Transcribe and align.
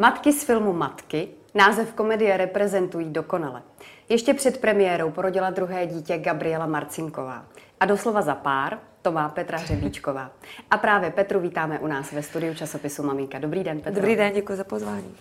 Matky 0.00 0.32
z 0.32 0.44
filmu 0.44 0.72
Matky 0.72 1.28
název 1.54 1.92
komedie 1.92 2.36
reprezentují 2.36 3.10
dokonale. 3.10 3.62
Ještě 4.08 4.34
před 4.34 4.60
premiérou 4.60 5.10
porodila 5.10 5.50
druhé 5.50 5.86
dítě 5.86 6.18
Gabriela 6.18 6.66
Marcinková. 6.66 7.44
A 7.80 7.86
doslova 7.86 8.22
za 8.22 8.34
pár 8.34 8.78
to 9.02 9.12
má 9.12 9.28
Petra 9.28 9.58
Hřebíčková. 9.58 10.30
A 10.70 10.78
právě 10.78 11.10
Petru 11.10 11.40
vítáme 11.40 11.78
u 11.78 11.86
nás 11.86 12.12
ve 12.12 12.22
studiu 12.22 12.54
časopisu 12.54 13.02
Maminka. 13.02 13.38
Dobrý 13.38 13.64
den, 13.64 13.80
Petro. 13.80 13.94
Dobrý 13.94 14.16
den, 14.16 14.32
děkuji 14.32 14.56
za 14.56 14.64
pozvání. 14.64 15.14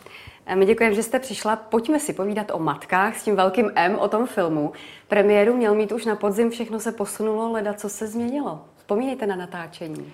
My 0.55 0.65
děkujeme, 0.65 0.95
že 0.95 1.03
jste 1.03 1.19
přišla. 1.19 1.55
Pojďme 1.55 1.99
si 1.99 2.13
povídat 2.13 2.51
o 2.51 2.59
matkách 2.59 3.17
s 3.17 3.23
tím 3.23 3.35
velkým 3.35 3.71
M, 3.75 3.95
o 3.95 4.07
tom 4.07 4.27
filmu. 4.27 4.71
Premiéru 5.07 5.53
měl 5.53 5.75
mít 5.75 5.91
už 5.91 6.05
na 6.05 6.15
podzim, 6.15 6.49
všechno 6.49 6.79
se 6.79 6.91
posunulo, 6.91 7.51
leda 7.51 7.73
co 7.73 7.89
se 7.89 8.07
změnilo. 8.07 8.65
Vzpomínejte 8.77 9.25
na 9.27 9.35
natáčení. 9.35 10.13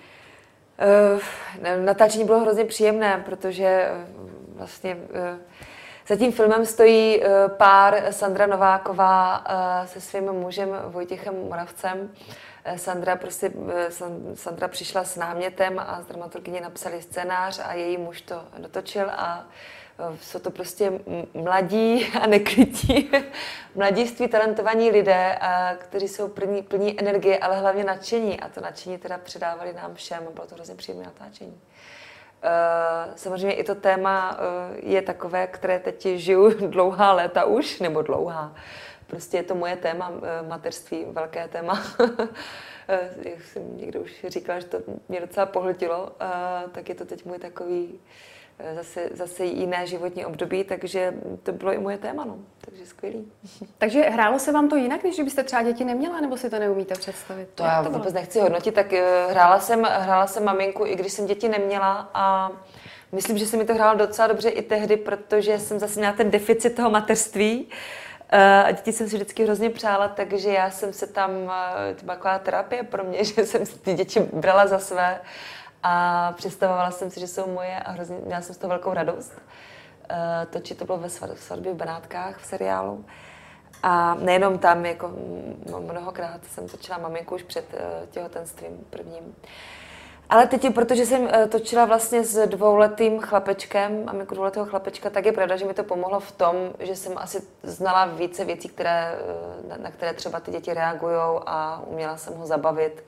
Uh, 1.14 1.84
natáčení 1.84 2.24
bylo 2.24 2.40
hrozně 2.40 2.64
příjemné, 2.64 3.22
protože 3.24 3.88
vlastně 4.54 4.94
uh, 4.94 5.40
za 6.08 6.16
tím 6.16 6.32
filmem 6.32 6.66
stojí 6.66 7.20
uh, 7.20 7.26
pár 7.48 8.02
Sandra 8.10 8.46
Nováková 8.46 9.38
uh, 9.38 9.86
se 9.86 10.00
svým 10.00 10.32
mužem 10.32 10.68
Vojtěchem 10.86 11.34
Moravcem. 11.48 12.10
Sandra, 12.76 13.16
prostě, 13.16 13.52
Sandra 14.34 14.68
přišla 14.68 15.04
s 15.04 15.16
námětem 15.16 15.78
a 15.78 16.02
z 16.02 16.06
dramaturgyně 16.06 16.60
napsali 16.60 17.02
scénář 17.02 17.60
a 17.64 17.72
její 17.72 17.98
muž 17.98 18.20
to 18.20 18.44
dotočil 18.58 19.10
a 19.10 19.46
jsou 20.20 20.38
to 20.38 20.50
prostě 20.50 20.92
mladí 21.34 22.06
a 22.20 22.26
nekrytí, 22.26 23.10
mladiství, 23.74 24.28
talentovaní 24.28 24.90
lidé, 24.90 25.38
kteří 25.78 26.08
jsou 26.08 26.28
plní, 26.28 26.62
plní 26.62 27.00
energie, 27.00 27.38
ale 27.38 27.60
hlavně 27.60 27.84
nadšení. 27.84 28.40
A 28.40 28.48
to 28.48 28.60
nadšení 28.60 28.98
teda 28.98 29.18
předávali 29.18 29.72
nám 29.72 29.94
všem. 29.94 30.28
Bylo 30.34 30.46
to 30.46 30.54
hrozně 30.54 30.74
příjemné 30.74 31.04
natáčení. 31.04 31.60
Uh, 32.44 33.12
samozřejmě 33.16 33.54
i 33.54 33.64
to 33.64 33.74
téma 33.74 34.38
uh, 34.38 34.76
je 34.82 35.02
takové, 35.02 35.46
které 35.46 35.78
teď 35.78 36.06
žiju 36.06 36.68
dlouhá 36.70 37.12
léta 37.12 37.44
už, 37.44 37.80
nebo 37.80 38.02
dlouhá. 38.02 38.52
Prostě 39.06 39.36
je 39.36 39.42
to 39.42 39.54
moje 39.54 39.76
téma 39.76 40.08
uh, 40.08 40.18
mateřství, 40.48 41.04
velké 41.08 41.48
téma. 41.48 41.82
Jak 43.22 43.42
jsem 43.44 43.76
někdo 43.76 44.00
už 44.00 44.26
říkal, 44.28 44.60
že 44.60 44.66
to 44.66 44.78
mě 45.08 45.20
docela 45.20 45.46
pohltilo, 45.46 46.12
tak 46.72 46.88
je 46.88 46.94
to 46.94 47.04
teď 47.04 47.24
můj 47.24 47.38
takový 47.38 48.00
zase, 48.74 49.08
zase 49.12 49.44
jiné 49.44 49.86
životní 49.86 50.26
období, 50.26 50.64
takže 50.64 51.14
to 51.42 51.52
bylo 51.52 51.72
i 51.72 51.78
moje 51.78 51.98
téma, 51.98 52.24
no. 52.24 52.38
takže 52.60 52.86
skvělý. 52.86 53.32
Takže 53.78 54.02
hrálo 54.02 54.38
se 54.38 54.52
vám 54.52 54.68
to 54.68 54.76
jinak, 54.76 55.04
než 55.04 55.14
kdybyste 55.14 55.42
třeba 55.42 55.62
děti 55.62 55.84
neměla, 55.84 56.20
nebo 56.20 56.36
si 56.36 56.50
to 56.50 56.58
neumíte 56.58 56.94
představit? 56.94 57.48
To 57.54 57.62
já 57.62 57.84
to 57.84 57.90
vůbec 57.90 58.14
nechci 58.14 58.40
hodnotit, 58.40 58.74
tak 58.74 58.92
eh, 58.92 59.26
hrála 59.30 59.60
jsem, 59.60 59.82
hrála 59.82 60.26
jsem 60.26 60.44
maminku, 60.44 60.86
i 60.86 60.96
když 60.96 61.12
jsem 61.12 61.26
děti 61.26 61.48
neměla 61.48 62.10
a 62.14 62.50
myslím, 63.12 63.38
že 63.38 63.46
se 63.46 63.56
mi 63.56 63.64
to 63.64 63.74
hrálo 63.74 63.98
docela 63.98 64.28
dobře 64.28 64.48
i 64.48 64.62
tehdy, 64.62 64.96
protože 64.96 65.58
jsem 65.58 65.78
zase 65.78 66.00
měla 66.00 66.14
ten 66.14 66.30
deficit 66.30 66.70
toho 66.70 66.90
mateřství, 66.90 67.68
eh, 67.68 68.13
a 68.38 68.70
děti 68.70 68.92
jsem 68.92 69.08
si 69.08 69.16
vždycky 69.16 69.44
hrozně 69.44 69.70
přála, 69.70 70.08
takže 70.08 70.50
já 70.50 70.70
jsem 70.70 70.92
se 70.92 71.06
tam, 71.06 71.30
eh, 71.90 71.94
to 71.94 72.04
byla 72.04 72.38
terapie 72.38 72.82
pro 72.82 73.04
mě, 73.04 73.24
že 73.24 73.46
jsem 73.46 73.66
si 73.66 73.78
ty 73.78 73.94
děti 73.94 74.20
brala 74.20 74.66
za 74.66 74.78
své 74.78 75.20
a 75.82 76.32
představovala 76.36 76.90
jsem 76.90 77.10
si, 77.10 77.20
že 77.20 77.26
jsou 77.26 77.46
moje 77.46 77.80
a 77.80 77.90
hrozně, 77.90 78.16
měla 78.24 78.40
jsem 78.40 78.54
z 78.54 78.58
toho 78.58 78.68
velkou 78.68 78.94
radost. 78.94 79.32
Uh, 80.10 80.50
točit 80.50 80.78
to 80.78 80.84
bylo 80.84 80.98
ve 80.98 81.08
svatbě 81.36 81.72
v 81.72 81.76
Benátkách 81.76 82.38
v 82.38 82.46
seriálu. 82.46 83.04
A 83.82 84.14
nejenom 84.14 84.58
tam, 84.58 84.86
jako 84.86 85.12
mnohokrát 85.78 86.44
jsem 86.44 86.68
točila 86.68 86.98
maminku 86.98 87.34
už 87.34 87.42
před 87.42 87.64
těhotenstvím 88.10 88.86
prvním. 88.90 89.34
Ale 90.30 90.46
teď, 90.46 90.74
protože 90.74 91.06
jsem 91.06 91.22
uh, 91.22 91.30
točila 91.48 91.84
vlastně 91.84 92.24
s 92.24 92.46
dvouletým 92.46 93.20
chlapečkem, 93.20 94.04
maminku 94.04 94.34
dvouletého 94.34 94.66
chlapečka, 94.66 95.10
tak 95.10 95.26
je 95.26 95.32
pravda, 95.32 95.56
že 95.56 95.64
mi 95.64 95.74
to 95.74 95.84
pomohlo 95.84 96.20
v 96.20 96.32
tom, 96.32 96.56
že 96.78 96.96
jsem 96.96 97.12
asi 97.16 97.42
znala 97.62 98.06
více 98.06 98.44
věcí, 98.44 98.68
které, 98.68 99.18
na, 99.68 99.76
na 99.76 99.90
které 99.90 100.14
třeba 100.14 100.40
ty 100.40 100.50
děti 100.50 100.74
reagují 100.74 101.40
a 101.46 101.82
uměla 101.86 102.16
jsem 102.16 102.34
ho 102.34 102.46
zabavit 102.46 103.04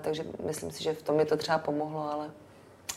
takže 0.00 0.24
myslím 0.46 0.70
si, 0.70 0.82
že 0.82 0.92
v 0.92 1.02
tom 1.02 1.16
mi 1.16 1.24
to 1.24 1.36
třeba 1.36 1.58
pomohlo, 1.58 2.12
ale 2.12 2.30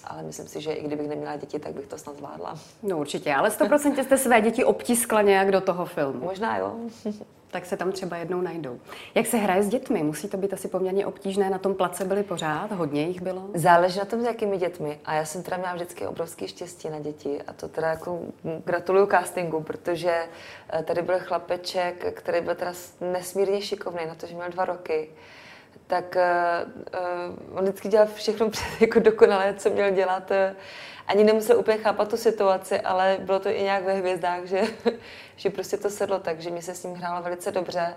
ale 0.04 0.24
myslím 0.24 0.48
si, 0.48 0.62
že 0.62 0.74
i 0.74 0.84
kdybych 0.84 1.08
neměla 1.08 1.36
děti, 1.36 1.60
tak 1.60 1.74
bych 1.74 1.88
to 1.88 1.98
snad 1.98 2.18
zvládla. 2.18 2.56
No 2.84 2.98
určitě, 2.98 3.34
ale 3.34 3.50
100% 3.50 4.04
jste 4.04 4.18
své 4.18 4.42
děti 4.42 4.64
obtiskla 4.64 5.22
nějak 5.22 5.52
do 5.52 5.62
toho 5.62 5.86
filmu. 5.86 6.26
Možná 6.26 6.58
jo. 6.58 6.76
tak 7.52 7.66
se 7.66 7.78
tam 7.78 7.92
třeba 7.92 8.18
jednou 8.18 8.42
najdou. 8.42 8.80
Jak 9.16 9.28
se 9.28 9.38
hraje 9.38 9.64
s 9.64 9.68
dětmi? 9.68 10.04
Musí 10.04 10.28
to 10.28 10.38
být 10.38 10.54
asi 10.54 10.68
poměrně 10.68 11.06
obtížné. 11.06 11.50
Na 11.50 11.58
tom 11.58 11.76
place 11.76 12.06
byly 12.06 12.24
pořád, 12.24 12.72
hodně 12.72 13.08
jich 13.08 13.22
bylo. 13.22 13.50
Záleží 13.54 14.00
na 14.00 14.06
tom, 14.06 14.22
s 14.22 14.26
jakými 14.26 14.58
dětmi. 14.58 15.00
A 15.06 15.14
já 15.14 15.26
jsem 15.26 15.44
teda 15.44 15.58
měla 15.58 15.74
vždycky 15.74 16.08
obrovský 16.08 16.48
štěstí 16.48 16.90
na 16.90 17.00
děti. 17.00 17.42
A 17.48 17.54
to 17.54 17.68
teda 17.68 17.90
jako 17.90 18.20
gratuluju 18.66 19.08
castingu, 19.08 19.62
protože 19.62 20.28
eh, 20.74 20.84
tady 20.84 21.02
byl 21.02 21.20
chlapeček, 21.20 22.14
který 22.14 22.42
byl 22.42 22.56
teda 22.56 22.74
nesmírně 23.02 23.62
šikovný 23.62 24.06
na 24.08 24.16
to, 24.16 24.28
že 24.28 24.36
měl 24.36 24.50
dva 24.50 24.66
roky 24.66 25.10
tak 25.88 26.18
uh, 26.94 27.58
on 27.58 27.64
vždycky 27.64 27.88
dělal 27.88 28.08
všechno 28.16 28.50
jako 28.80 29.00
dokonale, 29.00 29.54
co 29.54 29.70
měl 29.70 29.92
dělat. 29.92 30.32
Ani 31.08 31.24
nemusel 31.24 31.60
úplně 31.60 31.78
chápat 31.78 32.10
tu 32.10 32.18
situaci, 32.18 32.82
ale 32.82 33.18
bylo 33.20 33.40
to 33.40 33.50
i 33.50 33.64
nějak 33.64 33.84
ve 33.84 33.94
hvězdách, 33.94 34.46
že, 34.46 34.62
že 35.36 35.50
prostě 35.50 35.78
to 35.78 35.90
sedlo 35.90 36.20
tak, 36.20 36.40
že 36.40 36.50
mi 36.50 36.62
se 36.62 36.76
s 36.76 36.84
ním 36.84 36.96
hrálo 36.96 37.24
velice 37.24 37.52
dobře. 37.52 37.96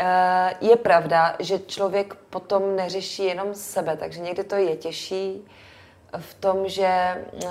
Uh, 0.00 0.68
je 0.70 0.76
pravda, 0.76 1.36
že 1.38 1.58
člověk 1.58 2.14
potom 2.14 2.76
neřeší 2.76 3.24
jenom 3.24 3.54
sebe, 3.54 3.96
takže 3.96 4.20
někdy 4.20 4.44
to 4.44 4.56
je 4.56 4.76
těžší 4.76 5.48
v 6.18 6.34
tom, 6.34 6.68
že 6.68 7.24
uh, 7.44 7.50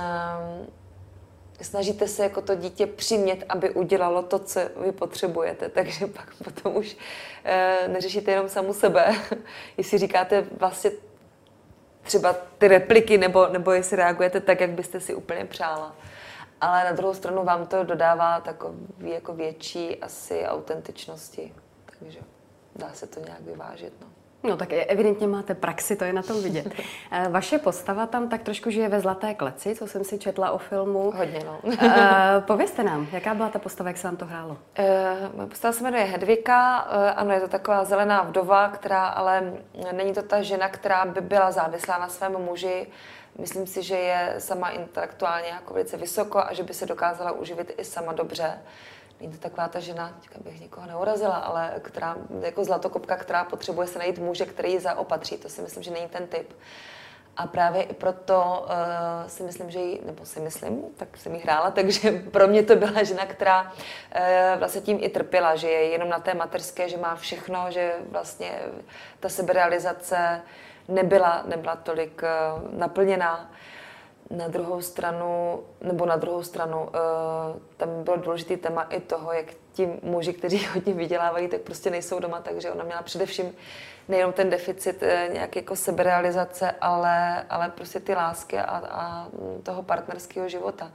snažíte 1.63 2.07
se 2.07 2.23
jako 2.23 2.41
to 2.41 2.55
dítě 2.55 2.87
přimět, 2.87 3.43
aby 3.49 3.69
udělalo 3.69 4.23
to, 4.23 4.39
co 4.39 4.59
vy 4.85 4.91
potřebujete. 4.91 5.69
Takže 5.69 6.07
pak 6.07 6.35
potom 6.43 6.75
už 6.75 6.97
e, 7.43 7.87
neřešíte 7.87 8.31
jenom 8.31 8.49
samu 8.49 8.73
sebe. 8.73 9.15
jestli 9.77 9.97
říkáte 9.97 10.41
vlastně 10.59 10.91
třeba 12.01 12.35
ty 12.57 12.67
repliky, 12.67 13.17
nebo, 13.17 13.47
nebo 13.47 13.71
jestli 13.71 13.97
reagujete 13.97 14.39
tak, 14.39 14.61
jak 14.61 14.69
byste 14.69 14.99
si 14.99 15.15
úplně 15.15 15.45
přála. 15.45 15.95
Ale 16.61 16.83
na 16.83 16.91
druhou 16.91 17.13
stranu 17.13 17.43
vám 17.43 17.67
to 17.67 17.83
dodává 17.83 18.41
takový 18.41 19.09
jako 19.09 19.33
větší 19.33 19.97
asi 19.97 20.45
autentičnosti. 20.45 21.53
Takže 21.99 22.19
dá 22.75 22.93
se 22.93 23.07
to 23.07 23.19
nějak 23.19 23.41
vyvážit. 23.41 23.93
No. 24.01 24.07
No 24.43 24.57
tak 24.57 24.69
evidentně 24.73 25.27
máte 25.27 25.55
praxi, 25.55 25.95
to 25.95 26.03
je 26.03 26.13
na 26.13 26.21
tom 26.21 26.43
vidět. 26.43 26.67
Eh, 27.13 27.29
vaše 27.29 27.57
postava 27.57 28.05
tam 28.05 28.29
tak 28.29 28.43
trošku 28.43 28.69
žije 28.69 28.89
ve 28.89 28.99
Zlaté 28.99 29.33
kleci, 29.33 29.75
co 29.75 29.87
jsem 29.87 30.03
si 30.03 30.19
četla 30.19 30.51
o 30.51 30.57
filmu. 30.57 31.11
Hodně, 31.11 31.39
no. 31.45 31.59
Eh, 31.81 32.41
povězte 32.47 32.83
nám, 32.83 33.07
jaká 33.11 33.33
byla 33.33 33.49
ta 33.49 33.59
postava, 33.59 33.89
jak 33.89 33.97
se 33.97 34.07
vám 34.07 34.17
to 34.17 34.25
hrálo? 34.25 34.57
Uh, 35.39 35.45
postava 35.45 35.71
se 35.71 35.83
jmenuje 35.83 36.03
Hedvika, 36.03 36.77
ano, 37.15 37.33
je 37.33 37.39
to 37.39 37.47
taková 37.47 37.83
zelená 37.83 38.21
vdova, 38.21 38.69
která 38.69 39.05
ale 39.05 39.53
není 39.91 40.13
to 40.13 40.21
ta 40.21 40.41
žena, 40.41 40.69
která 40.69 41.05
by 41.05 41.21
byla 41.21 41.51
závislá 41.51 41.97
na 41.97 42.09
svém 42.09 42.31
muži. 42.31 42.87
Myslím 43.39 43.67
si, 43.67 43.83
že 43.83 43.95
je 43.95 44.35
sama 44.37 44.69
intelektuálně 44.69 45.47
jako 45.47 45.73
velice 45.73 45.97
vysoko 45.97 46.39
a 46.39 46.53
že 46.53 46.63
by 46.63 46.73
se 46.73 46.85
dokázala 46.85 47.31
uživit 47.31 47.71
i 47.77 47.83
sama 47.83 48.13
dobře. 48.13 48.59
Není 49.21 49.33
to 49.33 49.39
taková 49.39 49.67
ta 49.67 49.79
žena, 49.79 50.19
bych 50.43 50.61
někoho 50.61 50.87
neurazila, 50.87 51.35
ale 51.35 51.73
která, 51.81 52.15
jako 52.39 52.63
zlatokopka, 52.63 53.17
která 53.17 53.43
potřebuje 53.43 53.87
se 53.87 53.99
najít 53.99 54.19
muže, 54.19 54.45
který 54.45 54.71
ji 54.71 54.79
zaopatří. 54.79 55.37
To 55.37 55.49
si 55.49 55.61
myslím, 55.61 55.83
že 55.83 55.91
není 55.91 56.07
ten 56.07 56.27
typ. 56.27 56.53
A 57.37 57.47
právě 57.47 57.83
i 57.83 57.93
proto 57.93 58.65
uh, 58.65 59.27
si 59.27 59.43
myslím, 59.43 59.71
že 59.71 59.79
jí, 59.79 59.99
nebo 60.05 60.25
si 60.25 60.39
myslím, 60.39 60.83
tak 60.97 61.17
jsem 61.17 61.35
jí 61.35 61.41
hrála, 61.41 61.71
takže 61.71 62.11
pro 62.31 62.47
mě 62.47 62.63
to 62.63 62.75
byla 62.75 63.03
žena, 63.03 63.25
která 63.25 63.61
uh, 63.61 64.59
vlastně 64.59 64.81
tím 64.81 64.97
i 65.01 65.09
trpěla, 65.09 65.55
že 65.55 65.69
je 65.69 65.89
jenom 65.89 66.09
na 66.09 66.19
té 66.19 66.33
materské, 66.33 66.89
že 66.89 66.97
má 66.97 67.15
všechno, 67.15 67.65
že 67.71 67.95
vlastně 68.11 68.59
ta 69.19 69.29
seberealizace 69.29 70.41
nebyla, 70.87 71.43
nebyla 71.45 71.75
tolik 71.75 72.21
uh, 72.23 72.77
naplněná. 72.79 73.51
Na 74.29 74.47
druhou 74.47 74.81
stranu, 74.81 75.63
nebo 75.81 76.05
na 76.05 76.15
druhou 76.15 76.43
stranu, 76.43 76.81
uh, 76.81 76.89
tam 77.77 77.89
bylo 78.11 78.23
důležitý 78.23 78.57
téma 78.57 78.83
i 78.83 78.99
toho, 78.99 79.33
jak 79.33 79.45
ti 79.73 79.89
muži, 80.03 80.33
kteří 80.33 80.65
hodně 80.73 80.93
vydělávají, 80.93 81.47
tak 81.47 81.61
prostě 81.61 81.89
nejsou 81.89 82.19
doma, 82.19 82.41
takže 82.41 82.71
ona 82.71 82.83
měla 82.83 83.01
především 83.01 83.55
nejenom 84.07 84.33
ten 84.33 84.49
deficit 84.49 85.03
uh, 85.03 85.33
nějaké 85.33 85.59
jako 85.59 85.75
seberealizace, 85.75 86.71
ale, 86.81 87.43
ale 87.49 87.69
prostě 87.69 87.99
ty 87.99 88.15
lásky 88.15 88.57
a, 88.57 88.83
a 88.89 89.27
toho 89.63 89.83
partnerského 89.83 90.49
života. 90.49 90.91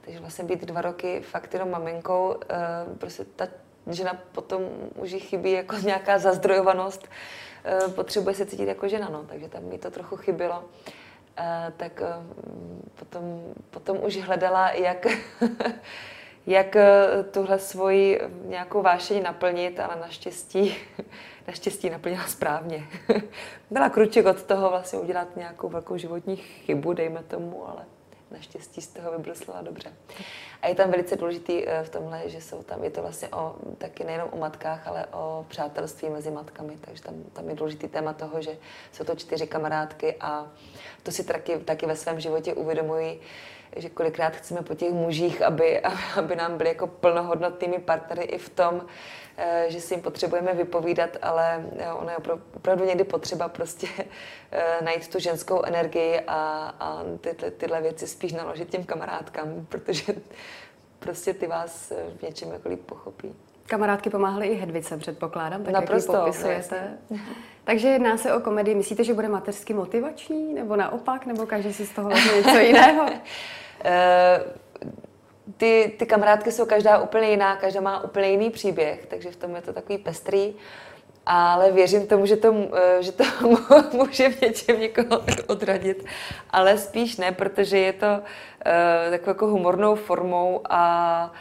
Takže 0.00 0.20
vlastně 0.20 0.44
být 0.44 0.64
dva 0.64 0.80
roky 0.80 1.20
fakt 1.20 1.54
jenom 1.54 1.70
maminkou, 1.70 2.28
uh, 2.28 2.96
prostě 2.98 3.24
ta 3.36 3.48
žena 3.86 4.20
potom 4.32 4.62
už 4.94 5.10
jí 5.12 5.20
chybí 5.20 5.52
jako 5.52 5.76
nějaká 5.84 6.18
zazdrojovanost, 6.18 7.08
uh, 7.84 7.92
potřebuje 7.92 8.34
se 8.34 8.46
cítit 8.46 8.68
jako 8.68 8.88
žena, 8.88 9.08
no, 9.08 9.24
takže 9.28 9.48
tam 9.48 9.62
mi 9.62 9.78
to 9.78 9.90
trochu 9.90 10.16
chybilo. 10.16 10.58
Uh, 10.58 11.72
tak 11.76 12.00
eh, 12.00 12.16
potom, 12.94 13.54
potom 13.70 14.04
už 14.04 14.16
hledala, 14.16 14.70
jak, 14.70 15.06
jak 16.46 16.76
eh, 16.76 17.08
tuhle 17.30 17.58
svoji 17.58 18.20
nějakou 18.44 18.82
vášeň 18.82 19.22
naplnit, 19.22 19.80
ale 19.80 20.00
naštěstí, 20.00 20.76
naštěstí 21.46 21.90
naplnila 21.90 22.26
správně. 22.26 22.88
Byla 23.70 23.88
kruček 23.88 24.26
od 24.26 24.42
toho 24.42 24.70
vlastně 24.70 24.98
udělat 24.98 25.36
nějakou 25.36 25.68
velkou 25.68 25.96
životní 25.96 26.36
chybu, 26.36 26.92
dejme 26.92 27.22
tomu, 27.22 27.68
ale 27.68 27.84
naštěstí 28.30 28.80
z 28.80 28.88
toho 28.88 29.12
vybruslila 29.12 29.62
dobře. 29.62 29.92
A 30.62 30.68
je 30.68 30.74
tam 30.74 30.90
velice 30.90 31.16
důležitý 31.16 31.68
eh, 31.68 31.82
v 31.84 31.90
tomhle, 31.90 32.28
že 32.28 32.40
jsou 32.40 32.62
tam, 32.62 32.84
je 32.84 32.90
to 32.90 33.02
vlastně 33.02 33.28
o, 33.28 33.56
taky 33.78 34.04
nejenom 34.04 34.28
o 34.32 34.36
matkách, 34.36 34.88
ale 34.88 35.06
o 35.06 35.46
přátelství 35.48 36.08
mezi 36.08 36.30
matkami, 36.30 36.78
takže 36.80 37.02
tam, 37.02 37.14
tam 37.32 37.48
je 37.48 37.54
důležitý 37.54 37.88
téma 37.88 38.12
toho, 38.12 38.42
že 38.42 38.56
jsou 38.92 39.04
to 39.04 39.14
čtyři 39.14 39.46
kamarádky 39.46 40.16
a 40.20 40.46
to 41.02 41.10
si 41.10 41.24
taky, 41.24 41.58
taky 41.58 41.86
ve 41.86 41.96
svém 41.96 42.20
životě 42.20 42.54
uvědomuji, 42.54 43.20
že 43.76 43.90
kolikrát 43.90 44.36
chceme 44.36 44.62
po 44.62 44.74
těch 44.74 44.92
mužích, 44.92 45.42
aby, 45.42 45.80
aby 46.16 46.36
nám 46.36 46.56
byli 46.56 46.68
jako 46.68 46.86
plnohodnotnými 46.86 47.78
partnery 47.78 48.22
i 48.22 48.38
v 48.38 48.48
tom, 48.48 48.86
eh, 49.36 49.66
že 49.68 49.80
si 49.80 49.94
jim 49.94 50.02
potřebujeme 50.02 50.54
vypovídat, 50.54 51.10
ale 51.22 51.64
eh, 51.78 51.92
ono 51.92 52.10
je 52.10 52.16
opravdu 52.56 52.84
někdy 52.84 53.04
potřeba 53.04 53.48
prostě 53.48 53.86
eh, 54.52 54.84
najít 54.84 55.08
tu 55.08 55.18
ženskou 55.18 55.62
energii 55.62 56.20
a, 56.26 56.74
a 56.80 57.02
tyhle, 57.20 57.50
tyhle 57.50 57.80
věci 57.80 58.06
spíš 58.06 58.32
naložit 58.32 58.70
těm 58.70 58.84
kamarádkám, 58.84 59.66
protože 59.68 60.14
prostě 60.98 61.34
ty 61.34 61.46
vás 61.46 61.92
v 62.18 62.22
něčem 62.22 62.52
jako 62.52 62.68
líp 62.68 62.86
pochopí. 62.86 63.34
Kamarádky 63.66 64.10
pomáhaly 64.10 64.46
i 64.46 64.54
Hedvice, 64.54 64.96
předpokládám, 64.96 65.64
tak 65.64 65.74
Naprosto, 65.74 66.12
jak 66.12 66.20
ji 66.20 66.26
popisujete. 66.26 66.98
Takže 67.64 67.88
jedná 67.88 68.16
se 68.16 68.34
o 68.34 68.40
komedii. 68.40 68.74
Myslíte, 68.74 69.04
že 69.04 69.14
bude 69.14 69.28
mateřsky 69.28 69.74
motivační, 69.74 70.54
nebo 70.54 70.76
naopak, 70.76 71.26
nebo 71.26 71.46
každý 71.46 71.72
si 71.72 71.86
z 71.86 71.90
toho 71.90 72.08
vezme 72.08 72.36
něco 72.36 72.58
jiného? 72.58 73.06
Eh, 73.84 74.44
ty, 75.56 75.94
ty 75.98 76.06
kamarádky 76.06 76.52
jsou 76.52 76.66
každá 76.66 76.98
úplně 76.98 77.30
jiná, 77.30 77.56
každá 77.56 77.80
má 77.80 78.04
úplně 78.04 78.30
jiný 78.30 78.50
příběh, 78.50 79.06
takže 79.06 79.30
v 79.30 79.36
tom 79.36 79.56
je 79.56 79.62
to 79.62 79.72
takový 79.72 79.98
pestrý. 79.98 80.54
Ale 81.26 81.72
věřím 81.72 82.06
tomu, 82.06 82.26
že 82.26 82.36
to, 82.36 82.54
eh, 82.74 83.02
že 83.02 83.12
to 83.12 83.24
může 83.92 84.28
v 84.28 84.40
něčem 84.40 84.80
někoho 84.80 85.22
odradit, 85.46 86.04
ale 86.50 86.78
spíš 86.78 87.16
ne, 87.16 87.32
protože 87.32 87.78
je 87.78 87.92
to 87.92 88.06
uh, 88.06 89.10
takovou 89.10 89.30
jako 89.30 89.46
humornou 89.46 89.94
formou 89.94 90.60
a, 90.70 91.32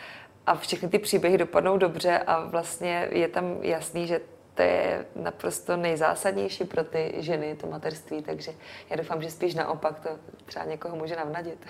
a 0.48 0.56
všechny 0.56 0.90
ty 0.90 1.00
příběhy 1.00 1.38
dopadnou 1.38 1.78
dobře 1.78 2.20
a 2.20 2.46
vlastně 2.46 3.08
je 3.12 3.28
tam 3.28 3.58
jasný, 3.62 4.08
že 4.08 4.22
to 4.56 4.62
je 4.62 5.06
naprosto 5.16 5.78
nejzásadnější 5.78 6.64
pro 6.64 6.84
ty 6.84 7.14
ženy, 7.18 7.56
to 7.56 7.68
materství, 7.68 8.22
takže 8.22 8.52
já 8.90 8.96
doufám, 8.96 9.22
že 9.22 9.32
spíš 9.32 9.56
naopak 9.56 10.00
to 10.00 10.10
třeba 10.46 10.66
někoho 10.66 10.96
může 10.96 11.16
navnadit. 11.16 11.66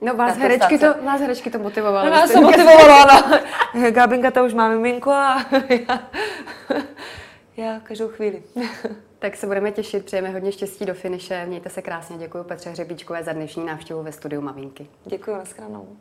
No 0.00 0.14
vás 0.14 0.36
herečky, 0.36 0.78
to, 0.78 0.94
vás 1.04 1.20
herečky 1.20 1.50
to 1.50 1.58
motivovalo. 1.58 2.04
No, 2.04 2.10
nás 2.10 2.32
to 2.32 2.40
motivovalo, 2.42 3.04
no. 3.74 3.90
Gábinka 3.90 4.30
to 4.30 4.44
už 4.44 4.54
má 4.54 4.68
miminko 4.68 5.10
a 5.10 5.46
já, 5.68 6.02
já 7.56 7.80
každou 7.80 8.08
chvíli. 8.08 8.42
Tak 9.18 9.36
se 9.36 9.46
budeme 9.46 9.72
těšit, 9.72 10.04
přejeme 10.04 10.28
hodně 10.28 10.52
štěstí 10.52 10.86
do 10.86 10.94
finiše. 10.94 11.46
Mějte 11.46 11.68
se 11.68 11.82
krásně, 11.82 12.18
děkuji 12.18 12.44
Petře 12.44 12.70
Hřebíčkové 12.70 13.22
za 13.22 13.32
dnešní 13.32 13.66
návštěvu 13.66 14.02
ve 14.02 14.12
studiu 14.12 14.42
Mavinky. 14.42 14.86
Děkuji, 15.04 15.36
nashledanou. 15.36 15.96